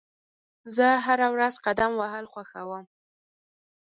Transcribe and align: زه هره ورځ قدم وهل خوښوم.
زه 0.75 0.87
هره 1.05 1.27
ورځ 1.35 1.53
قدم 1.65 1.91
وهل 2.01 2.25
خوښوم. 2.33 2.83